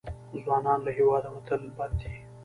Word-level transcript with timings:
ځوانان 0.43 0.79
له 0.85 0.91
هېواده 0.97 1.29
وتل 1.33 1.61
بد 1.77 1.91
دي. 1.99 2.13